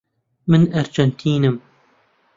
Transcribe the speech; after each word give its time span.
من 0.51 0.61
ئەرجێنتینم. 0.73 1.55